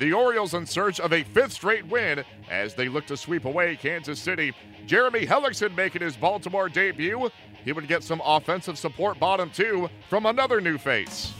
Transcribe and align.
The 0.00 0.12
Orioles 0.12 0.54
in 0.54 0.66
search 0.66 0.98
of 0.98 1.12
a 1.12 1.22
fifth 1.22 1.52
straight 1.52 1.86
win 1.86 2.24
as 2.50 2.74
they 2.74 2.88
look 2.88 3.06
to 3.06 3.16
sweep 3.16 3.44
away 3.44 3.76
Kansas 3.76 4.18
City. 4.18 4.52
Jeremy 4.86 5.24
Hellickson 5.24 5.76
making 5.76 6.02
his 6.02 6.16
Baltimore 6.16 6.68
debut. 6.68 7.30
He 7.64 7.70
would 7.70 7.86
get 7.86 8.02
some 8.02 8.20
offensive 8.24 8.76
support 8.76 9.20
bottom 9.20 9.50
two 9.50 9.88
from 10.10 10.26
another 10.26 10.60
new 10.60 10.78
face. 10.78 11.32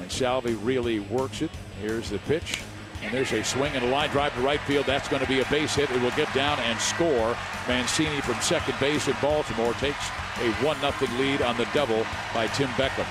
And 0.00 0.10
Salvy 0.10 0.54
really 0.54 0.98
works 1.00 1.40
it. 1.40 1.52
Here's 1.80 2.10
the 2.10 2.18
pitch. 2.20 2.62
And 3.04 3.14
there's 3.14 3.30
a 3.30 3.44
swing 3.44 3.72
and 3.76 3.84
a 3.84 3.88
line 3.88 4.10
drive 4.10 4.34
to 4.34 4.40
right 4.40 4.60
field. 4.62 4.86
That's 4.86 5.08
going 5.08 5.22
to 5.22 5.28
be 5.28 5.38
a 5.38 5.44
base 5.48 5.76
hit. 5.76 5.88
It 5.88 6.02
will 6.02 6.10
get 6.12 6.32
down 6.34 6.58
and 6.58 6.80
score. 6.80 7.36
Mancini 7.68 8.20
from 8.22 8.34
second 8.40 8.76
base 8.80 9.06
in 9.06 9.14
Baltimore 9.22 9.72
takes 9.74 10.08
a 10.40 10.50
1 10.64 10.80
0 10.80 11.18
lead 11.20 11.42
on 11.42 11.56
the 11.56 11.68
double 11.72 12.04
by 12.34 12.48
Tim 12.48 12.70
Beckham. 12.70 13.06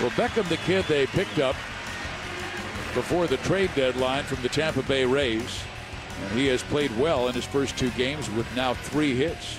Well, 0.00 0.10
Beckham, 0.10 0.46
the 0.50 0.58
kid 0.58 0.84
they 0.84 1.06
picked 1.06 1.38
up 1.38 1.56
before 2.94 3.26
the 3.26 3.38
trade 3.38 3.70
deadline 3.74 4.24
from 4.24 4.42
the 4.42 4.48
Tampa 4.50 4.82
Bay 4.82 5.06
Rays, 5.06 5.62
and 6.22 6.38
he 6.38 6.46
has 6.48 6.62
played 6.62 6.94
well 6.98 7.28
in 7.28 7.34
his 7.34 7.46
first 7.46 7.78
two 7.78 7.88
games 7.92 8.30
with 8.32 8.46
now 8.54 8.74
three 8.74 9.14
hits 9.14 9.58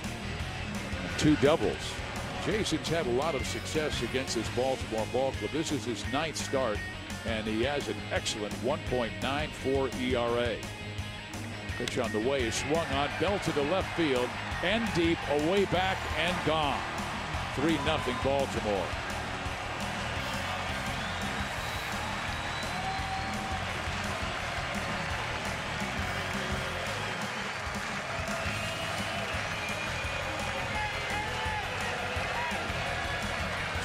and 1.02 1.20
two 1.20 1.36
doubles. 1.38 1.92
Jason's 2.46 2.88
had 2.88 3.08
a 3.08 3.12
lot 3.12 3.34
of 3.34 3.48
success 3.48 4.04
against 4.04 4.36
this 4.36 4.48
Baltimore 4.50 5.08
ball 5.12 5.32
club. 5.32 5.50
This 5.52 5.72
is 5.72 5.84
his 5.84 6.06
ninth 6.14 6.38
start, 6.38 6.78
and 7.26 7.48
he 7.48 7.64
has 7.64 7.88
an 7.88 7.98
excellent 8.12 8.54
1.94 8.64 10.02
ERA. 10.02 10.56
Pitch 11.80 11.98
on 11.98 12.12
the 12.12 12.30
way 12.30 12.44
is 12.44 12.54
swung 12.54 12.86
on, 12.94 13.10
bell 13.20 13.40
to 13.40 13.52
the 13.54 13.64
left 13.64 13.92
field, 13.98 14.30
and 14.64 14.88
deep, 14.94 15.18
away 15.32 15.66
back, 15.66 15.98
and 16.16 16.38
gone. 16.46 16.80
3 17.56 17.76
0 17.76 18.00
Baltimore. 18.24 18.86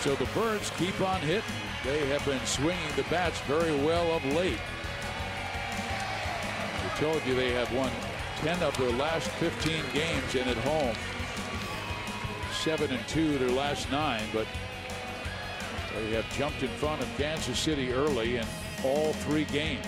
So 0.03 0.17
the 0.17 0.25
Birds 0.35 0.69
keep 0.79 1.01
on 1.01 1.21
hitting. 1.21 1.45
They 1.85 2.05
have 2.09 2.25
been 2.25 2.45
swinging 2.45 2.89
the 2.97 3.05
bats 3.05 3.41
very 3.43 3.73
well 3.85 4.17
of 4.17 4.25
late. 4.35 4.59
I 5.71 6.99
told 6.99 7.25
you 7.25 7.37
they 7.37 7.53
have 7.53 7.73
won 7.73 7.89
10 8.39 8.65
of 8.65 8.77
their 8.79 8.91
last 8.91 9.29
15 9.29 9.81
games 9.95 10.35
in 10.35 10.49
at 10.49 10.57
home. 10.57 10.97
7 12.51 12.91
and 12.91 13.07
2 13.07 13.39
their 13.39 13.51
last 13.51 13.93
9, 13.93 14.23
but 14.33 14.49
they 15.95 16.11
have 16.11 16.29
jumped 16.33 16.65
in 16.65 16.69
front 16.71 17.01
of 17.01 17.07
Kansas 17.17 17.57
City 17.57 17.93
early 17.93 18.39
in 18.39 18.47
all 18.85 19.13
three 19.13 19.45
games. 19.45 19.87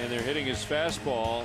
And 0.00 0.12
they're 0.12 0.22
hitting 0.22 0.46
his 0.46 0.64
fastball 0.64 1.44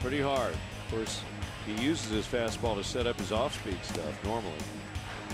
pretty 0.00 0.20
hard. 0.20 0.52
Of 0.52 0.90
course, 0.90 1.22
he 1.64 1.82
uses 1.82 2.10
his 2.10 2.26
fastball 2.26 2.76
to 2.76 2.84
set 2.84 3.06
up 3.06 3.18
his 3.18 3.32
off-speed 3.32 3.82
stuff 3.82 4.24
normally. 4.24 4.58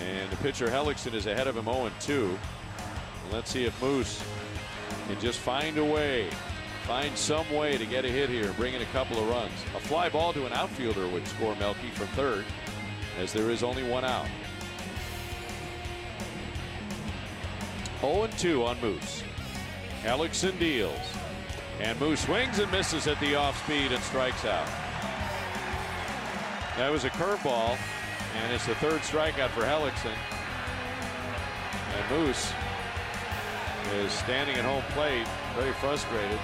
And 0.03 0.31
the 0.31 0.37
pitcher 0.37 0.69
Hellickson 0.69 1.15
is 1.15 1.27
ahead 1.27 1.47
of 1.47 1.57
him 1.57 1.65
0 1.65 1.91
2. 2.01 2.39
Let's 3.33 3.51
see 3.51 3.65
if 3.65 3.83
Moose 3.83 4.23
can 5.07 5.21
just 5.21 5.39
find 5.39 5.77
a 5.79 5.85
way, 5.85 6.29
find 6.87 7.17
some 7.17 7.51
way 7.53 7.77
to 7.77 7.85
get 7.85 8.05
a 8.05 8.09
hit 8.09 8.31
here, 8.31 8.53
bring 8.57 8.75
in 8.75 8.83
a 8.83 8.87
couple 8.87 9.19
of 9.19 9.29
runs. 9.29 9.53
A 9.77 9.81
fly 9.81 10.09
ball 10.09 10.33
to 10.33 10.47
an 10.47 10.53
outfielder 10.53 11.07
would 11.09 11.27
score 11.27 11.55
Melky 11.57 11.91
from 11.91 12.07
third, 12.09 12.45
as 13.19 13.33
there 13.33 13.51
is 13.51 13.63
only 13.63 13.83
one 13.83 14.05
out. 14.05 14.27
0 18.01 18.29
2 18.39 18.65
on 18.65 18.81
Moose. 18.81 19.23
Hellickson 20.03 20.59
deals. 20.59 20.99
And 21.81 21.99
Moose 22.01 22.21
swings 22.21 22.59
and 22.59 22.71
misses 22.73 23.07
at 23.07 23.19
the 23.21 23.35
off 23.35 23.63
speed 23.65 23.93
and 23.93 24.03
strikes 24.03 24.45
out. 24.45 24.67
That 26.77 26.91
was 26.91 27.05
a 27.05 27.11
curveball 27.11 27.77
and 28.37 28.53
it's 28.53 28.67
the 28.67 28.75
third 28.77 29.01
strikeout 29.01 29.51
for 29.51 29.63
Hellickson. 29.63 30.15
And 31.97 32.11
Moose 32.11 32.53
is 33.95 34.13
standing 34.13 34.57
at 34.57 34.65
home 34.65 34.83
plate, 34.93 35.27
very 35.55 35.73
frustrated. 35.75 36.39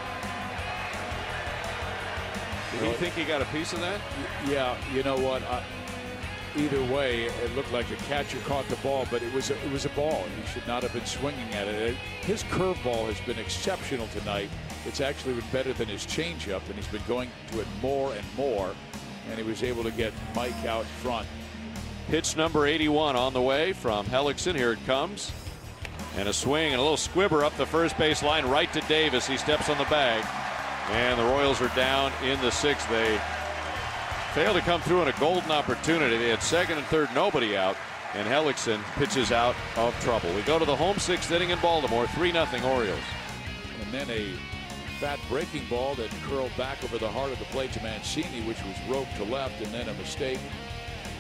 Did 2.73 2.89
he 2.89 2.93
think 2.95 3.15
he 3.15 3.25
got 3.25 3.41
a 3.41 3.45
piece 3.47 3.73
of 3.73 3.81
that? 3.81 4.01
Yeah, 4.49 4.77
you 4.93 5.03
know 5.05 5.17
what? 5.17 5.43
I, 5.45 5.63
either 6.57 6.83
way, 6.93 7.25
it 7.25 7.55
looked 7.55 7.73
like 7.73 7.89
the 7.89 7.97
catcher 7.97 8.39
caught 8.47 8.67
the 8.69 8.77
ball, 8.77 9.07
but 9.11 9.23
it 9.23 9.33
was 9.33 9.51
a, 9.51 9.65
it 9.65 9.71
was 9.71 9.85
a 9.85 9.91
ball. 9.91 10.25
He 10.41 10.53
should 10.53 10.67
not 10.67 10.83
have 10.83 10.93
been 10.93 11.07
swinging 11.07 11.53
at 11.55 11.69
it. 11.69 11.95
His 12.23 12.43
curveball 12.45 13.07
has 13.07 13.21
been 13.21 13.39
exceptional 13.39 14.09
tonight. 14.09 14.51
It's 14.87 15.01
actually 15.01 15.35
been 15.35 15.45
better 15.53 15.73
than 15.73 15.89
his 15.89 16.05
changeup, 16.05 16.67
and 16.67 16.75
he's 16.75 16.89
been 16.89 17.03
going 17.07 17.31
to 17.53 17.61
it 17.61 17.67
more 17.81 18.13
and 18.13 18.25
more. 18.37 18.75
And 19.31 19.39
he 19.39 19.45
was 19.45 19.63
able 19.63 19.85
to 19.85 19.91
get 19.91 20.13
Mike 20.35 20.65
out 20.67 20.85
front. 20.85 21.27
Pitch 22.09 22.37
number 22.37 22.67
81 22.67 23.17
on 23.17 23.33
the 23.33 23.41
way 23.41 23.73
from 23.73 24.07
Hellickson. 24.07 24.55
Here 24.55 24.73
it 24.73 24.87
comes. 24.87 25.33
And 26.17 26.29
a 26.29 26.33
swing 26.33 26.73
and 26.73 26.81
a 26.81 26.83
little 26.83 26.99
squibber 26.99 27.45
up 27.45 27.57
the 27.57 27.67
first 27.67 27.97
base 27.97 28.23
line 28.23 28.45
right 28.47 28.71
to 28.75 28.81
Davis. 28.83 29.27
He 29.27 29.37
steps 29.37 29.69
on 29.71 29.79
the 29.79 29.85
bag. 29.85 30.25
And 30.91 31.19
the 31.19 31.25
Royals 31.25 31.63
are 31.63 31.75
down 31.75 32.13
in 32.23 32.41
the 32.43 32.51
sixth. 32.51 32.89
They 32.91 33.19
failed 34.35 34.57
to 34.57 34.63
come 34.63 34.83
through 34.83 35.03
in 35.03 35.09
a 35.09 35.19
golden 35.19 35.51
opportunity. 35.51 36.19
They 36.19 36.29
had 36.29 36.43
second 36.43 36.77
and 36.77 36.87
third, 36.89 37.09
nobody 37.15 37.57
out. 37.57 37.77
And 38.13 38.29
Hellickson 38.29 38.83
pitches 38.95 39.33
out 39.33 39.57
of 39.77 39.99
trouble. 40.01 40.33
We 40.35 40.43
go 40.43 40.59
to 40.59 40.65
the 40.65 40.77
home 40.77 40.99
sixth 40.99 41.33
inning 41.33 41.51
in 41.51 41.59
Baltimore, 41.61 42.07
3 42.09 42.33
0 42.33 42.47
Orioles. 42.65 43.01
And 43.81 43.93
then 43.93 44.09
a 44.11 44.35
fat 45.01 45.19
breaking 45.29 45.67
ball 45.69 45.95
that 45.97 46.11
curled 46.29 46.53
back 46.57 46.85
over 46.85 46.99
the 46.99 47.09
heart 47.09 47.33
of 47.33 47.39
the 47.39 47.45
plate 47.47 47.73
to 47.73 47.83
Mancini, 47.83 48.43
which 48.43 48.63
was 48.63 48.77
roped 48.89 49.17
to 49.17 49.25
left, 49.25 49.61
and 49.63 49.73
then 49.73 49.89
a 49.89 49.95
mistake 49.95 50.39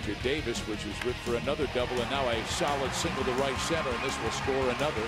to 0.05 0.15
Davis, 0.23 0.61
which 0.69 0.85
was 0.85 0.95
good 1.01 1.17
for 1.25 1.37
another 1.37 1.67
double, 1.75 1.99
and 2.01 2.11
now 2.11 2.29
a 2.29 2.45
solid 2.47 2.93
single 2.93 3.25
to 3.25 3.33
right 3.41 3.57
center, 3.59 3.89
and 3.89 4.03
this 4.05 4.17
will 4.23 4.31
score 4.33 4.69
another. 4.77 5.07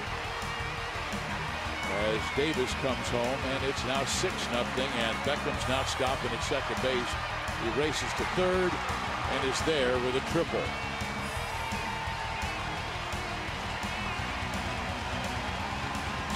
As 2.09 2.21
Davis 2.37 2.73
comes 2.81 3.09
home, 3.09 3.41
and 3.53 3.65
it's 3.65 3.85
now 3.85 4.05
6 4.05 4.33
nothing, 4.53 4.89
and 5.05 5.17
Beckham's 5.25 5.69
not 5.69 5.89
stopping 5.89 6.31
at 6.31 6.43
second 6.45 6.81
base. 6.83 7.13
He 7.63 7.81
races 7.81 8.09
to 8.17 8.25
third 8.37 8.73
and 9.33 9.49
is 9.49 9.61
there 9.63 9.93
with 9.99 10.17
a 10.17 10.25
triple. 10.33 10.61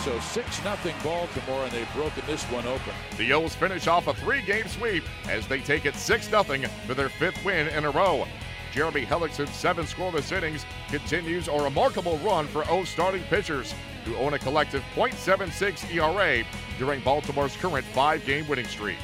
So 0.05 0.19
6 0.19 0.65
nothing 0.65 0.95
Baltimore, 1.05 1.65
and 1.65 1.73
they've 1.73 1.95
broken 1.95 2.23
this 2.27 2.43
one 2.45 2.67
open. 2.67 2.95
The 3.19 3.33
O's 3.35 3.55
finish 3.55 3.87
off 3.87 4.07
a 4.07 4.15
three 4.15 4.41
game 4.43 4.67
sweep 4.67 5.05
as 5.29 5.47
they 5.47 5.61
take 5.61 5.85
it 5.85 5.95
6 5.95 6.29
0 6.29 6.45
for 6.87 6.95
their 6.95 7.11
fifth 7.11 7.45
win 7.45 7.69
in 7.69 7.85
a 7.85 7.91
row. 7.91 8.27
Jeremy 8.73 9.05
Hellickson's 9.05 9.51
seven 9.51 9.85
scoreless 9.85 10.31
innings 10.31 10.65
continues 10.89 11.49
a 11.49 11.53
remarkable 11.53 12.19
run 12.19 12.47
for 12.47 12.69
O 12.71 12.85
starting 12.85 13.23
pitchers, 13.25 13.75
who 14.05 14.15
own 14.17 14.35
a 14.35 14.39
collective 14.39 14.83
.76 14.95 15.93
ERA 15.95 16.45
during 16.79 17.01
Baltimore's 17.01 17.57
current 17.57 17.85
five-game 17.87 18.47
winning 18.49 18.67
streak. 18.67 18.99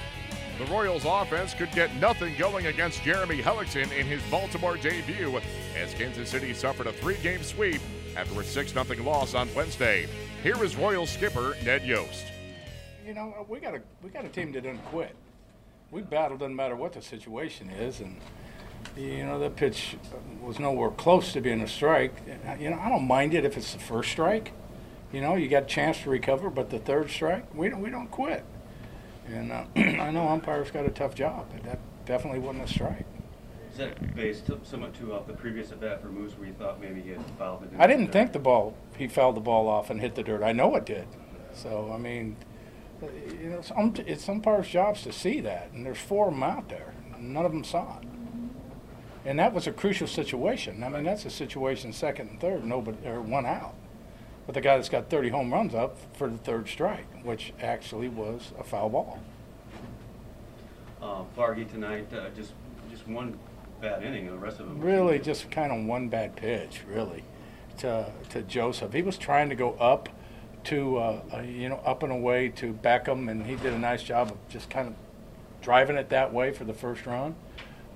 The 0.59 0.65
Royals 0.67 1.05
offense 1.05 1.53
could 1.53 1.71
get 1.73 1.95
nothing 1.97 2.35
going 2.39 2.67
against 2.67 3.03
Jeremy 3.03 3.43
Hellickson 3.43 3.93
in 3.93 4.07
his 4.07 4.23
Baltimore 4.31 4.79
debut 4.79 5.39
as 5.77 5.93
Kansas 5.95 6.31
City 6.31 6.55
suffered 6.55 6.87
a 6.87 6.93
three-game 6.93 7.43
sweep 7.43 7.83
after 8.17 8.41
a 8.41 8.45
6-0 8.45 9.05
loss 9.05 9.35
on 9.35 9.53
Wednesday. 9.55 10.09
Here 10.43 10.63
is 10.65 10.75
Royals 10.77 11.11
skipper 11.11 11.57
Ned 11.63 11.85
Yost. 11.85 12.25
You 13.07 13.15
know, 13.15 13.47
we 13.49 13.61
got 13.61 13.75
a 13.75 13.83
we 14.03 14.11
got 14.11 14.25
a 14.25 14.29
team 14.29 14.51
that 14.53 14.63
doesn't 14.65 14.85
quit. 14.87 15.15
We 15.91 16.03
battle 16.03 16.39
doesn't 16.39 16.57
matter 16.57 16.75
what 16.75 16.93
the 16.93 17.03
situation 17.03 17.71
is, 17.71 18.01
and 18.01 18.19
you 18.97 19.25
know, 19.25 19.39
the 19.39 19.51
pitch 19.51 19.97
was 20.43 20.59
nowhere 20.59 20.91
close 20.91 21.33
to 21.35 21.41
being 21.41 21.61
a 21.61 21.69
strike. 21.69 22.15
You 22.59 22.71
know, 22.71 22.79
I 22.79 22.89
don't 22.89 23.07
mind 23.07 23.35
it 23.35 23.45
if 23.45 23.57
it's 23.57 23.75
the 23.75 23.79
first 23.79 24.11
strike. 24.11 24.53
You 25.13 25.21
know, 25.21 25.35
you 25.35 25.49
got 25.49 25.65
a 25.65 25.67
chance 25.67 26.03
to 26.03 26.11
recover, 26.11 26.51
but 26.51 26.71
the 26.71 26.79
third 26.79 27.11
strike, 27.11 27.55
we 27.55 27.69
don't, 27.69 27.81
we 27.81 27.91
don't 27.91 28.11
quit. 28.11 28.45
And 29.29 29.53
uh, 29.53 29.65
I 29.77 30.11
know 30.11 30.29
umpires 30.29 30.71
got 30.71 30.87
a 30.87 30.91
tough 30.91 31.15
job, 31.15 31.47
but 31.53 31.63
that 31.65 31.79
definitely 32.07 32.41
wasn't 32.41 32.65
a 32.65 32.69
strike. 32.69 33.07
Is 33.71 33.79
that 33.79 34.17
based 34.17 34.51
somewhat 34.63 34.95
too 34.95 35.13
off 35.13 35.27
the 35.27 35.35
previous 35.35 35.71
at 35.71 35.81
bat 35.81 36.01
for 36.01 36.09
Moose, 36.09 36.33
where 36.39 36.49
you 36.49 36.55
thought 36.55 36.81
maybe 36.81 37.03
he 37.03 37.11
had 37.11 37.23
fouled 37.39 37.65
it? 37.65 37.71
I 37.79 37.87
didn't 37.87 38.09
think 38.09 38.33
the 38.33 38.39
ball 38.39 38.75
he 38.97 39.07
fouled 39.07 39.37
the 39.37 39.41
ball 39.41 39.69
off 39.69 39.91
and 39.91 40.01
hit 40.01 40.15
the 40.15 40.23
dirt. 40.23 40.43
I 40.43 40.53
know 40.53 40.75
it 40.77 40.87
did. 40.87 41.07
So 41.53 41.91
I 41.93 41.99
mean, 41.99 42.37
you 43.03 43.51
know, 43.51 43.59
it's, 43.59 43.71
it's 44.07 44.29
umpires' 44.29 44.69
jobs 44.69 45.03
to 45.03 45.13
see 45.13 45.41
that, 45.43 45.73
and 45.73 45.85
there's 45.85 45.99
four 45.99 46.29
of 46.29 46.35
them 46.35 46.43
out 46.43 46.71
there. 46.71 46.95
None 47.19 47.45
of 47.45 47.53
them 47.53 47.65
saw 47.65 47.99
it 47.99 48.07
and 49.27 49.39
that 49.39 49.53
was 49.53 49.67
a 49.67 49.73
crucial 49.73 50.07
situation. 50.07 50.83
I 50.83 50.89
mean, 50.89 51.05
that's 51.05 51.25
a 51.25 51.31
situation 51.31 51.93
second 51.93 52.31
and 52.31 52.41
third, 52.41 52.65
nobody 52.65 52.99
or 53.07 53.21
one 53.21 53.45
out. 53.45 53.75
But 54.47 54.55
the 54.55 54.61
guy 54.61 54.77
that's 54.77 54.89
got 54.89 55.11
30 55.11 55.31
home 55.31 55.53
runs 55.53 55.75
up 55.75 55.99
for 56.17 56.29
the 56.29 56.39
third 56.39 56.69
strike, 56.69 57.07
which 57.25 57.53
actually 57.61 58.09
was 58.09 58.53
a 58.59 58.63
foul 58.63 58.89
ball. 58.89 59.19
Uh, 61.03 61.25
Vargy 61.37 61.69
tonight, 61.69 62.07
uh, 62.13 62.31
just 62.37 62.53
just 62.91 63.07
one 63.09 63.39
bad 63.81 64.03
inning. 64.03 64.27
The 64.27 64.37
rest 64.37 64.61
of 64.61 64.69
them 64.69 64.81
really 64.81 65.19
just 65.19 65.51
kind 65.51 65.73
of 65.73 65.85
one 65.85 66.09
bad 66.09 66.37
pitch. 66.37 66.83
Really, 66.89 67.25
to, 67.79 68.11
to 68.31 68.43
Joseph. 68.43 68.93
He 68.93 69.03
was 69.03 69.19
trying 69.19 69.49
to 69.49 69.55
go 69.55 69.73
up 69.75 70.09
to, 70.65 70.99
uh, 70.99 71.21
uh, 71.33 71.41
you 71.43 71.69
know, 71.69 71.81
up 71.85 72.03
and 72.03 72.13
away 72.13 72.49
to 72.51 72.73
Beckham, 72.73 73.31
and 73.31 73.45
he 73.47 73.57
did 73.57 73.73
a 73.73 73.79
nice 73.79 74.03
job 74.03 74.31
of 74.31 74.49
just 74.49 74.71
kind 74.71 74.89
of 74.89 74.95
driving 75.61 75.97
it 75.97 76.09
that 76.11 76.33
way 76.33 76.53
for 76.53 76.65
the 76.65 76.75
first 76.75 77.07
run. 77.07 77.35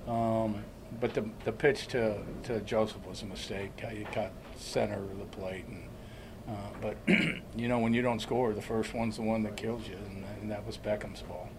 Um, 0.07 0.63
but 0.99 1.13
the, 1.13 1.25
the 1.45 1.51
pitch 1.51 1.87
to, 1.87 2.17
to 2.43 2.59
Joseph 2.61 3.05
was 3.05 3.21
a 3.21 3.25
mistake. 3.25 3.71
He 3.91 4.03
caught 4.05 4.31
center 4.57 4.97
of 4.97 5.19
the 5.19 5.25
plate. 5.25 5.65
And, 5.67 5.87
uh, 6.47 6.53
but, 6.81 6.97
you 7.55 7.67
know, 7.67 7.79
when 7.79 7.93
you 7.93 8.01
don't 8.01 8.19
score, 8.19 8.53
the 8.53 8.61
first 8.61 8.93
one's 8.93 9.15
the 9.15 9.21
one 9.21 9.43
that 9.43 9.55
kills 9.55 9.87
you, 9.87 9.97
and, 10.07 10.25
and 10.41 10.51
that 10.51 10.65
was 10.65 10.77
Beckham's 10.77 11.21
ball. 11.21 11.49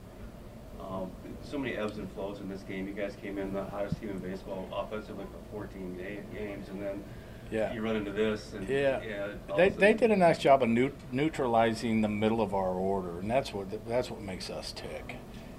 Um, 0.80 1.10
so 1.42 1.58
many 1.58 1.76
ebbs 1.76 1.98
and 1.98 2.10
flows 2.12 2.40
in 2.40 2.48
this 2.48 2.62
game. 2.62 2.86
You 2.86 2.94
guys 2.94 3.16
came 3.22 3.38
in 3.38 3.52
the 3.52 3.64
hottest 3.64 4.00
team 4.00 4.10
in 4.10 4.18
baseball 4.18 4.68
offensively 4.72 5.24
for 5.50 5.66
14 5.66 5.96
games, 6.34 6.68
and 6.68 6.82
then 6.82 7.04
yeah. 7.50 7.72
you 7.72 7.80
run 7.80 7.96
into 7.96 8.12
this. 8.12 8.52
And, 8.52 8.68
yeah, 8.68 9.00
yeah 9.02 9.28
they, 9.56 9.68
they 9.68 9.94
did 9.94 10.10
a 10.10 10.16
nice 10.16 10.38
job 10.38 10.62
of 10.62 10.68
neut- 10.68 10.92
neutralizing 11.12 12.00
the 12.00 12.08
middle 12.08 12.40
of 12.42 12.52
our 12.52 12.74
order, 12.74 13.20
and 13.20 13.30
that's 13.30 13.54
what 13.54 13.86
that's 13.86 14.10
what 14.10 14.20
makes 14.20 14.50
us 14.50 14.72
tick 14.72 15.16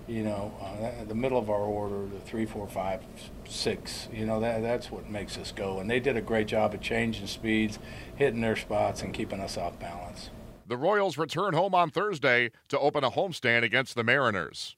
you 0.07 0.23
know, 0.23 0.51
uh, 0.61 1.05
the 1.05 1.15
middle 1.15 1.37
of 1.37 1.49
our 1.49 1.61
order, 1.61 2.05
the 2.05 2.19
three, 2.19 2.45
four, 2.45 2.67
five, 2.67 3.01
six, 3.47 4.09
you 4.11 4.25
know, 4.25 4.39
that 4.39 4.61
that's 4.61 4.91
what 4.91 5.09
makes 5.09 5.37
us 5.37 5.51
go. 5.51 5.79
And 5.79 5.89
they 5.89 5.99
did 5.99 6.17
a 6.17 6.21
great 6.21 6.47
job 6.47 6.73
of 6.73 6.81
changing 6.81 7.27
speeds, 7.27 7.79
hitting 8.15 8.41
their 8.41 8.55
spots, 8.55 9.01
and 9.01 9.13
keeping 9.13 9.39
us 9.39 9.57
off 9.57 9.79
balance. 9.79 10.29
The 10.67 10.77
Royals 10.77 11.17
return 11.17 11.53
home 11.53 11.75
on 11.75 11.89
Thursday 11.89 12.51
to 12.69 12.79
open 12.79 13.03
a 13.03 13.11
homestand 13.11 13.63
against 13.63 13.95
the 13.95 14.03
Mariners. 14.03 14.75